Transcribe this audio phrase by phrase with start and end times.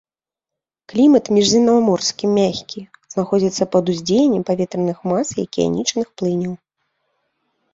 [0.91, 2.81] Клімат міжземнаморскі мяккі
[3.15, 6.53] знаходзіцца пад уздзеяннем паветраных мас і акіянічных плыняў.